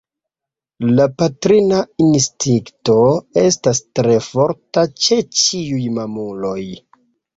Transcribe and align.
La 0.99 1.03
patrina 1.17 1.81
instinkto 2.05 2.95
estas 3.43 3.83
tre 3.99 4.17
forta 4.29 4.87
ĉe 5.05 5.21
ĉiuj 5.43 5.83
mamuloj. 5.99 6.61